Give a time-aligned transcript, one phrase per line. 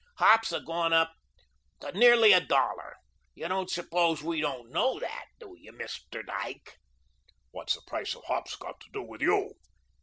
[0.17, 1.13] Hops have gone up
[1.81, 2.95] to nearly a dollar.
[3.35, 6.25] You don't suppose we don't know that, do you, Mr.
[6.25, 6.79] Dyke?"
[7.51, 9.53] "What's the price of hops got to do with you?"